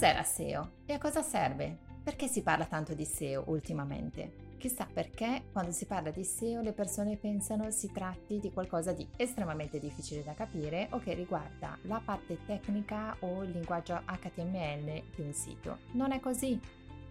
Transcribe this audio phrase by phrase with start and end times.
[0.00, 1.76] Cos'è la SEO e a cosa serve?
[2.02, 4.54] Perché si parla tanto di SEO ultimamente?
[4.56, 9.06] Chissà perché quando si parla di SEO le persone pensano si tratti di qualcosa di
[9.18, 15.20] estremamente difficile da capire o che riguarda la parte tecnica o il linguaggio HTML di
[15.20, 15.80] un sito.
[15.90, 16.58] Non è così.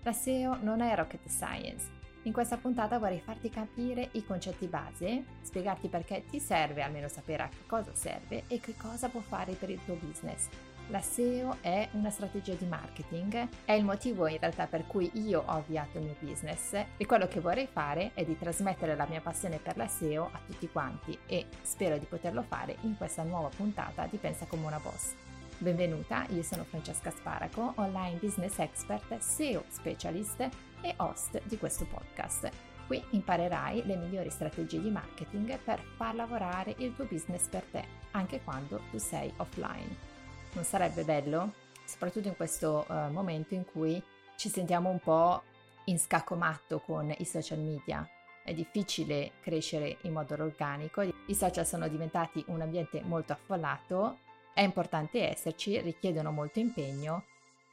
[0.02, 1.86] La SEO non è rocket science.
[2.24, 7.44] In questa puntata vorrei farti capire i concetti base, spiegarti perché ti serve almeno sapere
[7.44, 10.48] a che cosa serve e che cosa può fare per il tuo business
[10.89, 15.43] la SEO è una strategia di marketing, è il motivo in realtà per cui io
[15.46, 19.21] ho avviato il mio business e quello che vorrei fare è di trasmettere la mia
[19.21, 23.50] passione per la SEO a tutti quanti e spero di poterlo fare in questa nuova
[23.56, 25.14] puntata di Pensa come una boss.
[25.60, 30.50] Benvenuta, io sono Francesca Sparaco, online business expert, SEO specialist
[30.82, 32.50] e host di questo podcast.
[32.88, 37.86] Qui imparerai le migliori strategie di marketing per far lavorare il tuo business per te,
[38.12, 40.09] anche quando tu sei offline.
[40.53, 41.53] Non sarebbe bello?
[41.86, 44.02] Soprattutto in questo uh, momento in cui
[44.36, 45.44] ci sentiamo un po'
[45.86, 48.08] in scacco matto con i social media.
[48.44, 54.20] È difficile crescere in modo organico, i social sono diventati un ambiente molto affollato,
[54.53, 57.25] è importante esserci, richiedono molto impegno,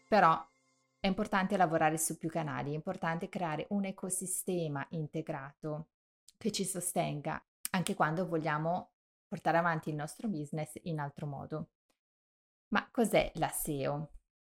[0.06, 0.44] però
[1.00, 5.88] è importante lavorare su più canali, è importante creare un ecosistema integrato
[6.36, 8.90] che ci sostenga anche quando vogliamo
[9.26, 11.68] portare avanti il nostro business in altro modo.
[12.68, 14.10] Ma cos'è la SEO?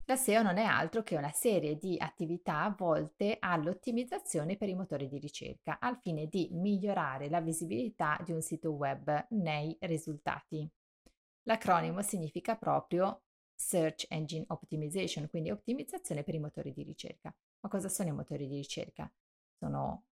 [0.06, 5.10] La SEO non è altro che una serie di attività volte all'ottimizzazione per i motori
[5.10, 10.66] di ricerca, al fine di migliorare la visibilità di un sito web nei risultati.
[11.44, 17.36] L'acronimo significa proprio Search Engine Optimization, quindi ottimizzazione per i motori di ricerca.
[17.60, 19.12] Ma cosa sono i motori di ricerca?
[19.58, 20.06] Sono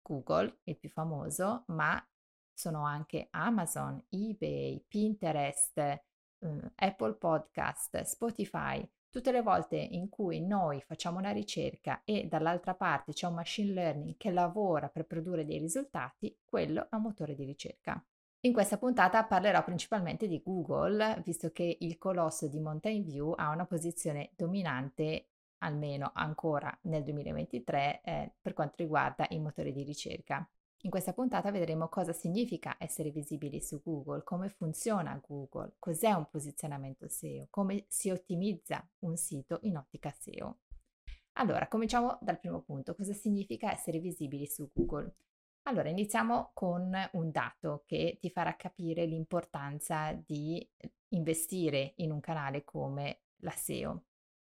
[0.00, 2.02] Google, il più famoso, ma
[2.54, 6.08] sono anche Amazon, eBay, Pinterest,
[6.76, 13.12] Apple Podcast, Spotify, tutte le volte in cui noi facciamo una ricerca e dall'altra parte
[13.12, 17.44] c'è un machine learning che lavora per produrre dei risultati, quello è un motore di
[17.44, 18.02] ricerca.
[18.42, 23.50] In questa puntata parlerò principalmente di Google, visto che il colosso di Mountain View ha
[23.50, 25.26] una posizione dominante,
[25.58, 30.48] almeno ancora nel 2023, eh, per quanto riguarda i motori di ricerca.
[30.82, 36.26] In questa puntata vedremo cosa significa essere visibili su Google, come funziona Google, cos'è un
[36.30, 40.60] posizionamento SEO, come si ottimizza un sito in ottica SEO.
[41.34, 45.16] Allora, cominciamo dal primo punto, cosa significa essere visibili su Google?
[45.64, 50.66] Allora, iniziamo con un dato che ti farà capire l'importanza di
[51.08, 54.04] investire in un canale come la SEO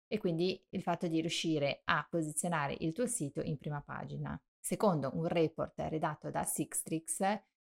[0.07, 4.37] e quindi il fatto di riuscire a posizionare il tuo sito in prima pagina.
[4.59, 7.21] Secondo un report redatto da Sixtrix,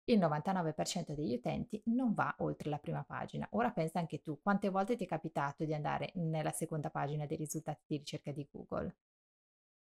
[0.06, 3.48] il 99% degli utenti non va oltre la prima pagina.
[3.52, 7.38] Ora pensa anche tu, quante volte ti è capitato di andare nella seconda pagina dei
[7.38, 8.96] risultati di ricerca di Google?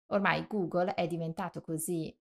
[0.07, 2.15] Ormai Google è diventato così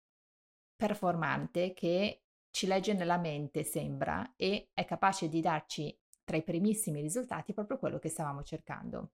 [0.75, 7.01] performante che ci legge nella mente, sembra, e è capace di darci tra i primissimi
[7.01, 9.13] risultati proprio quello che stavamo cercando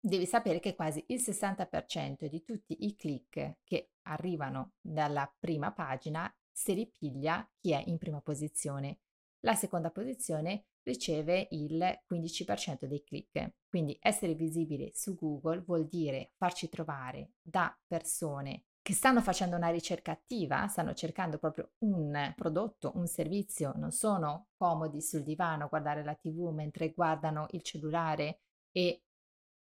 [0.00, 6.32] devi sapere che quasi il 60% di tutti i click che arrivano dalla prima pagina
[6.50, 9.00] si ripiglia chi è in prima posizione.
[9.40, 13.54] La seconda posizione riceve il 15% dei click.
[13.68, 19.68] Quindi essere visibile su Google vuol dire farci trovare da persone che stanno facendo una
[19.68, 25.68] ricerca attiva, stanno cercando proprio un prodotto, un servizio, non sono comodi sul divano a
[25.68, 28.40] guardare la TV mentre guardano il cellulare
[28.72, 29.02] e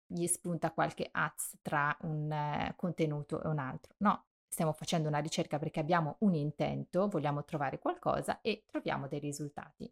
[0.05, 3.93] gli spunta qualche ads tra un eh, contenuto e un altro.
[3.99, 9.19] No, stiamo facendo una ricerca perché abbiamo un intento, vogliamo trovare qualcosa e troviamo dei
[9.19, 9.91] risultati.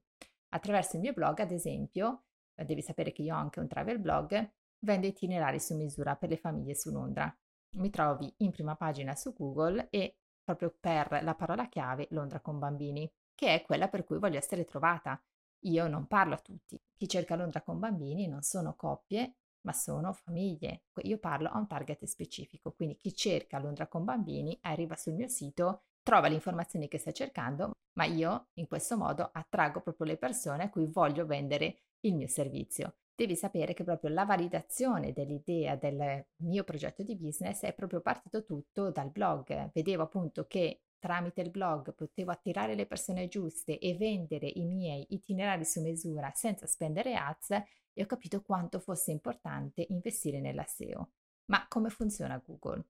[0.49, 3.97] Attraverso il mio blog, ad esempio, eh, devi sapere che io ho anche un travel
[3.97, 7.35] blog, vendo itinerari su misura per le famiglie su Londra.
[7.77, 12.59] Mi trovi in prima pagina su Google e proprio per la parola chiave Londra con
[12.59, 15.19] bambini, che è quella per cui voglio essere trovata.
[15.65, 16.79] Io non parlo a tutti.
[16.93, 20.83] Chi cerca Londra con bambini non sono coppie, ma sono famiglie.
[21.03, 25.27] Io parlo a un target specifico, quindi chi cerca Londra con bambini arriva sul mio
[25.27, 30.17] sito, trova le informazioni che sta cercando, ma io in questo modo attraggo proprio le
[30.17, 32.95] persone a cui voglio vendere il mio servizio.
[33.13, 38.43] Devi sapere che proprio la validazione dell'idea del mio progetto di business è proprio partito
[38.43, 39.69] tutto dal blog.
[39.73, 45.05] Vedevo appunto che tramite il blog potevo attirare le persone giuste e vendere i miei
[45.09, 47.61] itinerari su misura senza spendere ads
[47.93, 51.11] e ho capito quanto fosse importante investire nella SEO.
[51.45, 52.85] Ma come funziona Google?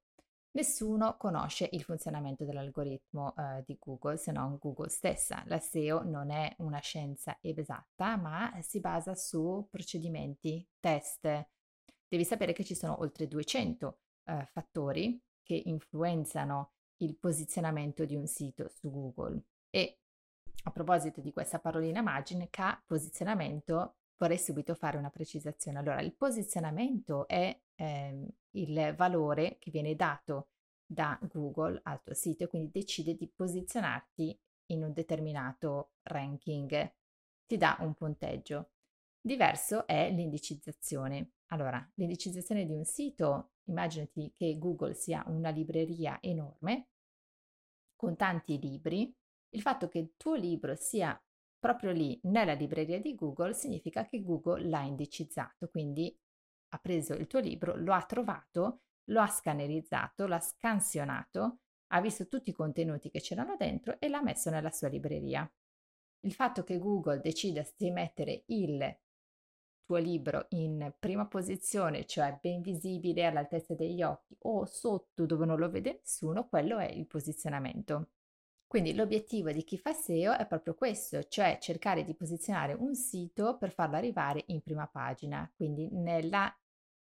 [0.54, 5.44] Nessuno conosce il funzionamento dell'algoritmo eh, di Google se non Google stessa.
[5.48, 11.48] La SEO non è una scienza esatta, ma si basa su procedimenti, test,
[12.08, 18.28] devi sapere che ci sono oltre 200 eh, fattori che influenzano il posizionamento di un
[18.28, 19.42] sito su Google.
[19.70, 20.00] E
[20.64, 25.80] a proposito di questa parolina magica, posizionamento, vorrei subito fare una precisazione.
[25.80, 30.50] Allora, il posizionamento è ehm, il valore che viene dato
[30.86, 36.94] da Google al tuo sito quindi decide di posizionarti in un determinato ranking,
[37.48, 38.74] ti dà un punteggio.
[39.20, 41.32] Diverso è l'indicizzazione.
[41.48, 46.90] Allora, l'indicizzazione di un sito, immaginati che Google sia una libreria enorme
[47.96, 49.14] con tanti libri.
[49.50, 51.20] Il fatto che il tuo libro sia
[51.62, 56.14] proprio lì nella libreria di Google significa che Google l'ha indicizzato, quindi
[56.74, 61.60] ha preso il tuo libro, lo ha trovato, lo ha scannerizzato, l'ha scansionato,
[61.94, 65.50] ha visto tutti i contenuti che c'erano dentro e l'ha messo nella sua libreria.
[66.22, 68.98] Il fatto che Google decida di mettere il
[69.84, 75.60] tuo libro in prima posizione, cioè ben visibile all'altezza degli occhi o sotto dove non
[75.60, 78.10] lo vede nessuno, quello è il posizionamento.
[78.72, 83.58] Quindi l'obiettivo di chi fa SEO è proprio questo, cioè cercare di posizionare un sito
[83.58, 86.50] per farlo arrivare in prima pagina, quindi nella,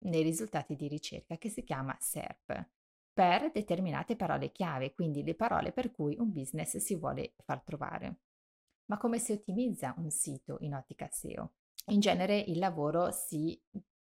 [0.05, 2.67] nei risultati di ricerca che si chiama SERP,
[3.13, 8.21] per determinate parole chiave, quindi le parole per cui un business si vuole far trovare.
[8.85, 11.51] Ma come si ottimizza un sito in ottica SEO?
[11.89, 13.61] In genere il lavoro si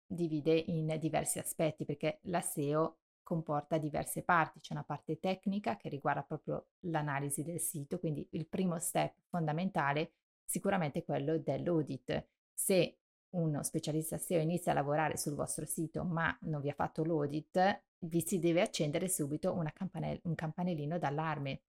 [0.06, 5.88] divide in diversi aspetti perché la SEO comporta diverse parti, c'è una parte tecnica che
[5.88, 10.12] riguarda proprio l'analisi del sito, quindi il primo step fondamentale
[10.44, 12.26] sicuramente è quello dell'audit.
[12.52, 12.98] Se
[13.30, 17.82] uno specialista SEO inizia a lavorare sul vostro sito ma non vi ha fatto l'audit,
[17.98, 21.62] vi si deve accendere subito campanell- un campanellino d'allarme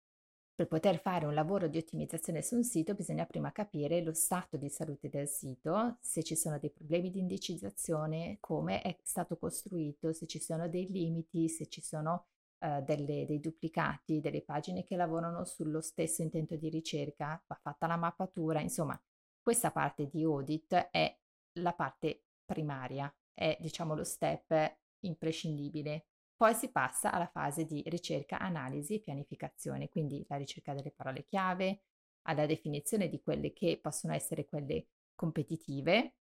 [0.55, 4.57] per poter fare un lavoro di ottimizzazione su un sito bisogna prima capire lo stato
[4.57, 10.13] di salute del sito, se ci sono dei problemi di indicizzazione, come è stato costruito,
[10.13, 12.27] se ci sono dei limiti, se ci sono
[12.61, 17.89] uh, delle, dei duplicati, delle pagine che lavorano sullo stesso intento di ricerca, va fatta
[17.89, 19.01] la mappatura, insomma
[19.43, 21.19] questa parte di audit è
[21.59, 26.07] la parte primaria, è diciamo lo step imprescindibile
[26.37, 31.25] poi si passa alla fase di ricerca, analisi e pianificazione, quindi la ricerca delle parole
[31.25, 31.83] chiave,
[32.23, 36.15] alla definizione di quelle che possono essere quelle competitive,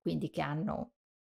[0.00, 0.92] quindi che hanno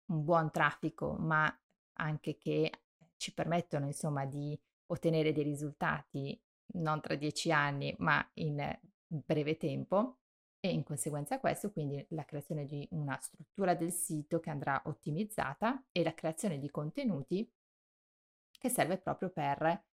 [0.07, 1.51] un buon traffico, ma
[1.93, 2.71] anche che
[3.17, 6.39] ci permettono insomma di ottenere dei risultati
[6.73, 8.77] non tra dieci anni, ma in
[9.07, 10.19] breve tempo.
[10.61, 14.81] E in conseguenza a questo, quindi la creazione di una struttura del sito che andrà
[14.85, 17.49] ottimizzata e la creazione di contenuti
[18.59, 19.83] che serve proprio per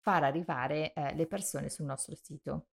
[0.00, 2.68] far arrivare eh, le persone sul nostro sito.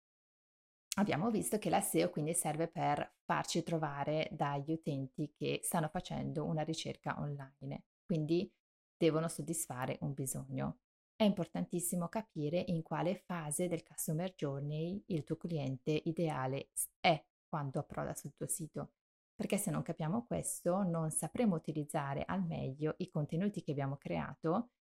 [0.98, 6.44] Abbiamo visto che la SEO quindi serve per farci trovare dagli utenti che stanno facendo
[6.44, 8.52] una ricerca online, quindi
[8.98, 10.80] devono soddisfare un bisogno.
[11.16, 17.80] È importantissimo capire in quale fase del customer journey il tuo cliente ideale è quando
[17.80, 18.94] approda sul tuo sito,
[19.36, 24.72] perché se non capiamo questo non sapremo utilizzare al meglio i contenuti che abbiamo creato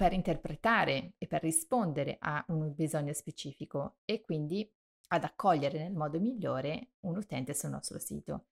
[0.00, 4.66] per interpretare e per rispondere a un bisogno specifico e quindi
[5.08, 8.46] ad accogliere nel modo migliore un utente sul nostro sito.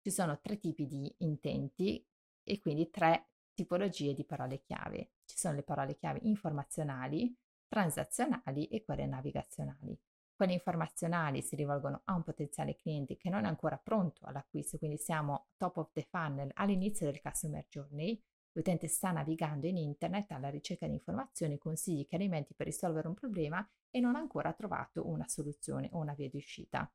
[0.00, 2.04] Ci sono tre tipi di intenti
[2.42, 5.12] e quindi tre tipologie di parole chiave.
[5.24, 7.32] Ci sono le parole chiave informazionali,
[7.68, 9.96] transazionali e quelle navigazionali.
[10.34, 14.96] Quelle informazionali si rivolgono a un potenziale cliente che non è ancora pronto all'acquisto, quindi
[14.96, 18.20] siamo top of the funnel all'inizio del customer journey
[18.58, 23.64] L'utente sta navigando in internet alla ricerca di informazioni, consigli, chiarimenti per risolvere un problema
[23.88, 26.92] e non ha ancora trovato una soluzione o una via di uscita.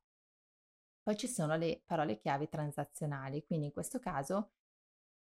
[1.02, 4.50] Poi ci sono le parole chiave transazionali, quindi in questo caso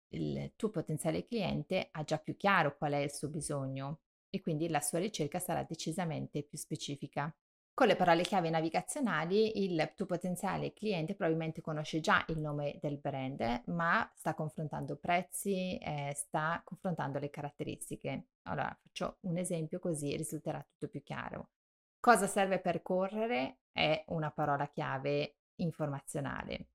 [0.09, 4.69] il tuo potenziale cliente ha già più chiaro qual è il suo bisogno e quindi
[4.69, 7.35] la sua ricerca sarà decisamente più specifica.
[7.79, 12.99] Con le parole chiave navigazionali il tuo potenziale cliente probabilmente conosce già il nome del
[12.99, 18.31] brand, ma sta confrontando prezzi, eh, sta confrontando le caratteristiche.
[18.49, 21.51] Allora faccio un esempio così risulterà tutto più chiaro.
[22.01, 26.71] Cosa serve per correre è una parola chiave informazionale.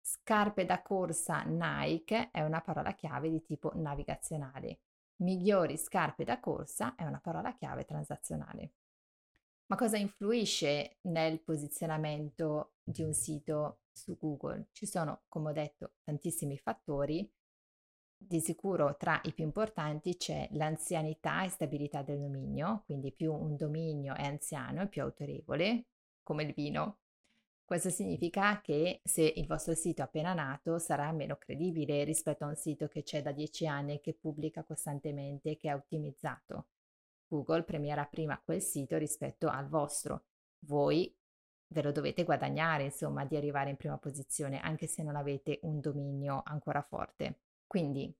[0.00, 4.82] Scarpe da corsa Nike è una parola chiave di tipo navigazionale.
[5.16, 8.70] Migliori scarpe da corsa è una parola chiave transazionale.
[9.74, 14.68] Ma cosa influisce nel posizionamento di un sito su Google?
[14.70, 17.28] Ci sono, come ho detto, tantissimi fattori.
[18.16, 23.56] Di sicuro tra i più importanti c'è l'anzianità e stabilità del dominio, quindi più un
[23.56, 25.86] dominio è anziano e più autorevole,
[26.22, 27.00] come il vino,
[27.64, 32.48] Questo significa che se il vostro sito è appena nato sarà meno credibile rispetto a
[32.48, 36.66] un sito che c'è da 10 anni e che pubblica costantemente che è ottimizzato.
[37.26, 40.24] Google premierà prima quel sito rispetto al vostro.
[40.66, 41.14] Voi
[41.68, 45.80] ve lo dovete guadagnare, insomma, di arrivare in prima posizione, anche se non avete un
[45.80, 47.40] dominio ancora forte.
[47.66, 48.14] Quindi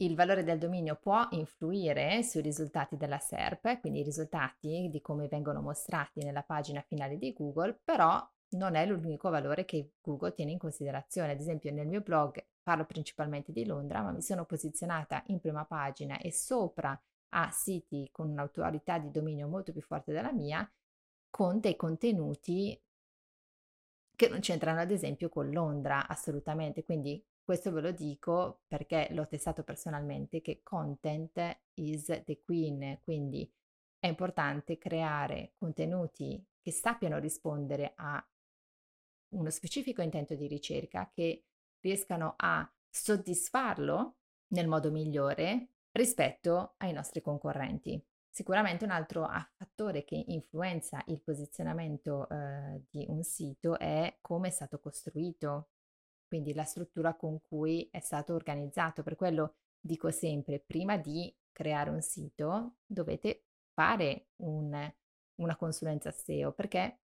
[0.00, 5.26] il valore del dominio può influire sui risultati della SERP, quindi i risultati di come
[5.26, 10.52] vengono mostrati nella pagina finale di Google, però non è l'unico valore che Google tiene
[10.52, 11.32] in considerazione.
[11.32, 15.64] Ad esempio nel mio blog parlo principalmente di Londra, ma mi sono posizionata in prima
[15.64, 20.68] pagina e sopra a siti con un'autorità di dominio molto più forte della mia,
[21.30, 22.80] con dei contenuti
[24.16, 26.82] che non c'entrano ad esempio con Londra assolutamente.
[26.82, 33.48] Quindi questo ve lo dico perché l'ho testato personalmente che content is the queen, quindi
[33.98, 38.26] è importante creare contenuti che sappiano rispondere a
[39.34, 41.44] uno specifico intento di ricerca, che
[41.80, 44.16] riescano a soddisfarlo
[44.48, 48.02] nel modo migliore rispetto ai nostri concorrenti.
[48.30, 49.26] Sicuramente un altro
[49.56, 55.70] fattore che influenza il posizionamento eh, di un sito è come è stato costruito,
[56.28, 59.02] quindi la struttura con cui è stato organizzato.
[59.02, 64.92] Per quello dico sempre, prima di creare un sito dovete fare un,
[65.36, 67.00] una consulenza SEO perché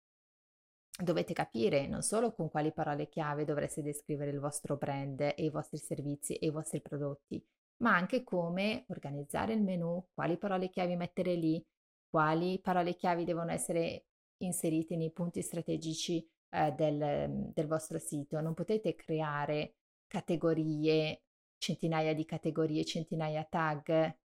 [1.01, 5.49] dovete capire non solo con quali parole chiave dovreste descrivere il vostro brand e i
[5.49, 7.41] vostri servizi e i vostri prodotti,
[7.81, 11.63] ma anche come organizzare il menu, quali parole chiavi mettere lì,
[12.09, 14.05] quali parole chiavi devono essere
[14.37, 18.39] inserite nei punti strategici eh, del, del vostro sito.
[18.39, 19.75] Non potete creare
[20.07, 21.23] categorie,
[21.57, 24.17] centinaia di categorie, centinaia tag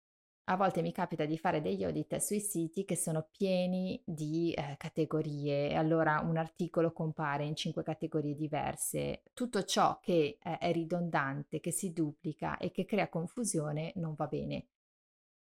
[0.49, 4.77] a volte mi capita di fare degli audit sui siti che sono pieni di eh,
[4.77, 9.23] categorie, allora un articolo compare in cinque categorie diverse.
[9.35, 14.27] Tutto ciò che eh, è ridondante, che si duplica e che crea confusione non va
[14.27, 14.69] bene.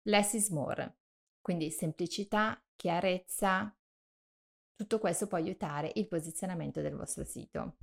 [0.03, 0.95] Less is more,
[1.41, 3.75] quindi semplicità, chiarezza,
[4.73, 7.75] tutto questo può aiutare il posizionamento del vostro sito.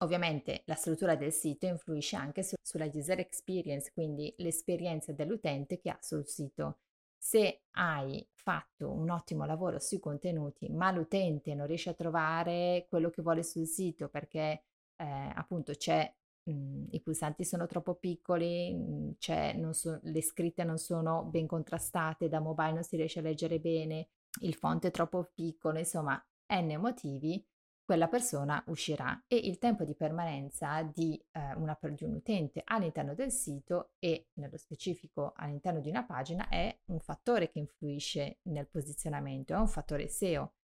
[0.00, 5.90] Ovviamente la struttura del sito influisce anche su, sulla user experience, quindi l'esperienza dell'utente che
[5.90, 6.78] ha sul sito.
[7.16, 13.10] Se hai fatto un ottimo lavoro sui contenuti, ma l'utente non riesce a trovare quello
[13.10, 14.62] che vuole sul sito perché
[14.96, 16.12] eh, appunto c'è
[16.44, 22.40] mh, i pulsanti sono troppo piccoli, mh, so, le scritte non sono ben contrastate, da
[22.40, 24.08] mobile non si riesce a leggere bene,
[24.42, 27.44] il font è troppo piccolo, insomma, n motivi,
[27.88, 33.14] quella persona uscirà e il tempo di permanenza di, eh, una, di un utente all'interno
[33.14, 38.68] del sito e nello specifico all'interno di una pagina è un fattore che influisce nel
[38.68, 40.56] posizionamento, è un fattore SEO.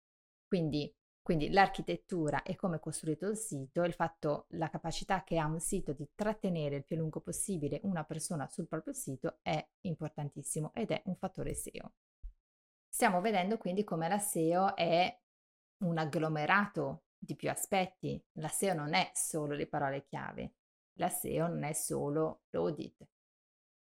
[0.45, 5.45] Quindi, quindi l'architettura e come è costruito il sito, il fatto, la capacità che ha
[5.45, 10.73] un sito di trattenere il più lungo possibile una persona sul proprio sito è importantissimo
[10.73, 11.93] ed è un fattore SEO.
[12.85, 15.21] Stiamo vedendo quindi come la SEO è
[15.83, 18.21] un agglomerato di più aspetti.
[18.33, 20.53] La SEO non è solo le parole chiave,
[20.93, 23.07] la SEO non è solo l'audit.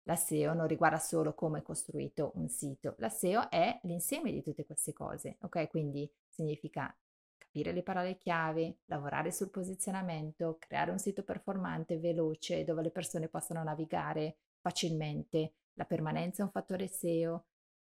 [0.02, 4.42] La SEO non riguarda solo come è costruito un sito, la SEO è l'insieme di
[4.42, 5.68] tutte queste cose, ok?
[5.68, 6.94] Quindi significa
[7.38, 13.28] capire le parole chiave, lavorare sul posizionamento, creare un sito performante, veloce, dove le persone
[13.28, 15.54] possano navigare facilmente.
[15.74, 17.46] La permanenza è un fattore SEO,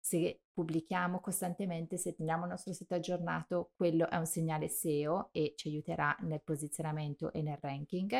[0.06, 5.54] se pubblichiamo costantemente, se teniamo il nostro sito aggiornato, quello è un segnale SEO e
[5.56, 8.14] ci aiuterà nel posizionamento e nel ranking.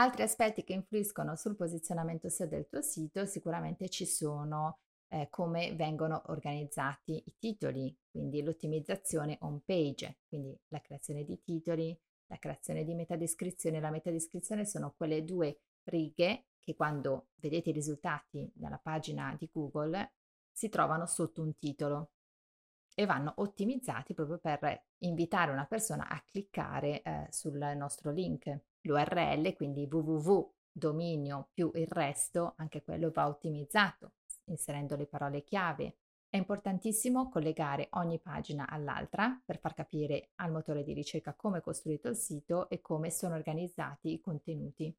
[0.00, 5.76] Altri aspetti che influiscono sul posizionamento SEO del tuo sito sicuramente ci sono eh, come
[5.76, 12.82] vengono organizzati i titoli, quindi l'ottimizzazione home page, quindi la creazione di titoli, la creazione
[12.82, 13.78] di metadescrizione.
[13.78, 20.10] La metadescrizione sono quelle due righe che quando vedete i risultati dalla pagina di Google
[20.54, 22.12] si trovano sotto un titolo
[22.94, 28.60] e vanno ottimizzati proprio per invitare una persona a cliccare eh, sul nostro link.
[28.82, 34.14] L'URL, quindi www dominio più il resto, anche quello va ottimizzato
[34.46, 35.98] inserendo le parole chiave.
[36.28, 41.62] È importantissimo collegare ogni pagina all'altra per far capire al motore di ricerca come è
[41.62, 44.94] costruito il sito e come sono organizzati i contenuti.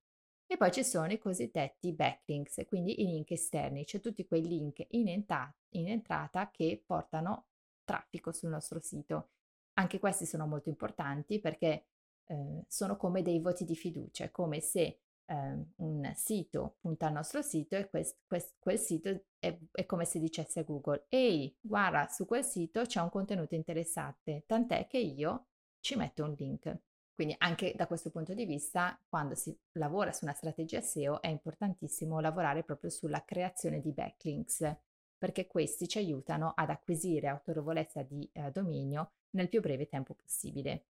[0.48, 4.86] E poi ci sono i cosiddetti backlinks, quindi i link esterni, cioè tutti quei link
[4.90, 7.48] in, enta- in entrata che portano
[7.84, 9.30] traffico sul nostro sito.
[9.74, 11.86] Anche questi sono molto importanti perché
[12.26, 17.42] eh, sono come dei voti di fiducia, come se eh, un sito punta al nostro
[17.42, 19.10] sito e quest, quest, quel sito
[19.40, 23.56] è, è, come se dicesse a Google, ehi, guarda, su quel sito c'è un contenuto
[23.56, 25.48] interessante, tant'è che io
[25.80, 26.80] ci metto un link.
[27.16, 31.28] Quindi anche da questo punto di vista, quando si lavora su una strategia SEO, è
[31.28, 34.76] importantissimo lavorare proprio sulla creazione di backlinks,
[35.18, 40.88] perché questi ci aiutano ad acquisire autorevolezza di eh, dominio nel più breve tempo possibile.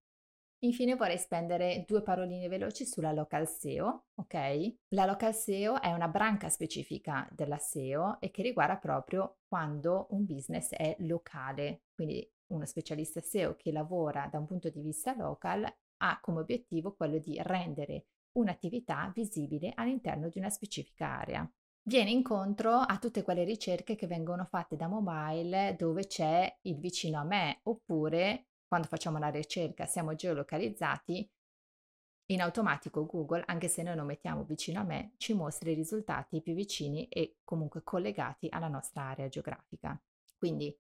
[0.59, 4.75] Infine vorrei spendere due paroline veloci sulla local SEO, ok?
[4.95, 10.25] La local SEO è una branca specifica della SEO e che riguarda proprio quando un
[10.25, 15.71] business è locale, quindi uno specialista SEO che lavora da un punto di vista local
[16.05, 21.49] ha come obiettivo quello di rendere un'attività visibile all'interno di una specifica area.
[21.87, 27.19] Viene incontro a tutte quelle ricerche che vengono fatte da mobile dove c'è il vicino
[27.19, 31.29] a me oppure quando facciamo la ricerca siamo geolocalizzati,
[32.29, 36.41] in automatico Google, anche se noi non mettiamo vicino a me, ci mostra i risultati
[36.41, 39.99] più vicini e comunque collegati alla nostra area geografica.
[40.35, 40.75] Quindi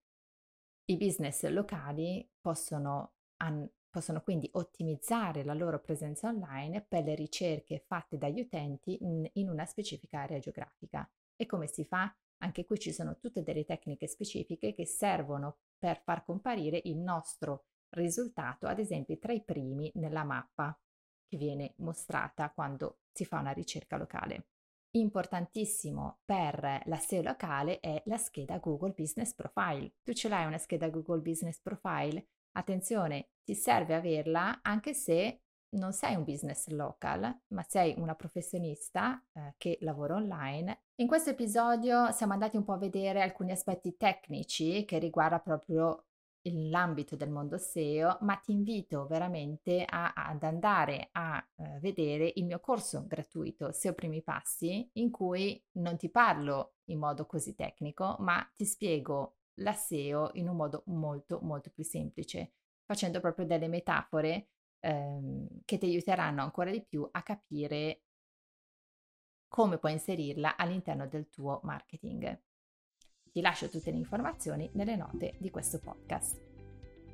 [0.85, 7.79] i business locali possono, an- possono quindi ottimizzare la loro presenza online per le ricerche
[7.79, 11.09] fatte dagli utenti in, una specifica area geografica.
[11.33, 12.13] E come si fa?
[12.39, 17.67] Anche qui ci sono tutte delle tecniche specifiche che servono per far comparire il nostro
[17.91, 20.77] risultato, ad esempio, tra i primi nella mappa
[21.25, 24.47] che viene mostrata quando si fa una ricerca locale.
[24.95, 29.93] Importantissimo per la SEO locale è la scheda Google Business Profile.
[30.03, 32.27] Tu ce l'hai una scheda Google Business Profile?
[32.57, 35.41] Attenzione, ti serve averla anche se
[35.75, 40.83] non sei un business local, ma sei una professionista eh, che lavora online.
[40.95, 46.05] In questo episodio siamo andati un po' a vedere alcuni aspetti tecnici che riguarda proprio
[46.43, 52.45] l'ambito del mondo SEO, ma ti invito veramente a, ad andare a uh, vedere il
[52.45, 58.15] mio corso gratuito SEO Primi Passi, in cui non ti parlo in modo così tecnico,
[58.19, 62.53] ma ti spiego la SEO in un modo molto molto più semplice,
[62.85, 68.01] facendo proprio delle metafore ehm, che ti aiuteranno ancora di più a capire
[69.47, 72.41] come puoi inserirla all'interno del tuo marketing.
[73.31, 76.44] Ti lascio tutte le informazioni nelle note di questo podcast.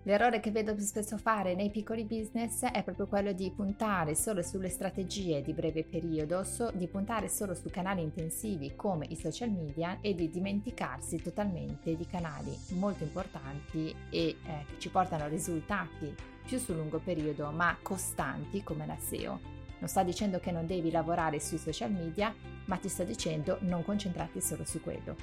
[0.03, 4.41] L'errore che vedo più spesso fare nei piccoli business è proprio quello di puntare solo
[4.41, 9.51] sulle strategie di breve periodo, so, di puntare solo su canali intensivi come i social
[9.51, 15.27] media e di dimenticarsi totalmente di canali molto importanti e eh, che ci portano a
[15.27, 19.39] risultati più sul lungo periodo ma costanti come la SEO.
[19.77, 22.33] Non sto dicendo che non devi lavorare sui social media,
[22.65, 25.15] ma ti sto dicendo non concentrarti solo su quello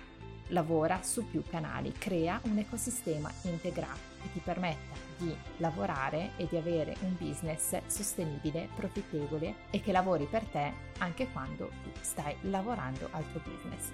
[0.50, 6.56] lavora su più canali, crea un ecosistema integrato che ti permetta di lavorare e di
[6.56, 13.08] avere un business sostenibile, profittevole e che lavori per te anche quando tu stai lavorando
[13.12, 13.90] al tuo business.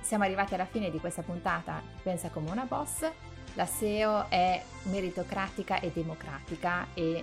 [0.00, 3.08] Siamo arrivati alla fine di questa puntata Pensa come una boss.
[3.54, 7.22] La SEO è meritocratica e democratica e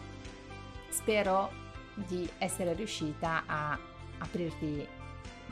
[0.90, 3.78] spero di essere riuscita a
[4.20, 4.88] aprirti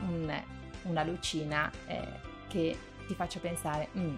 [0.00, 0.42] un,
[0.82, 2.04] una lucina eh,
[2.48, 4.14] che ti faccia pensare, mm,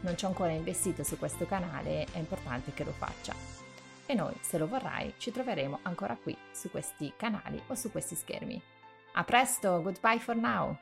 [0.00, 3.34] non ci ho ancora investito su questo canale, è importante che lo faccia.
[4.06, 8.14] E noi, se lo vorrai, ci troveremo ancora qui su questi canali o su questi
[8.14, 8.60] schermi.
[9.12, 10.76] A presto, goodbye for now!